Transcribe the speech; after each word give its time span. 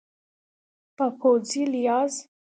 په 0.95 1.05
پوځي 1.19 1.63
لحاظ 1.73 2.13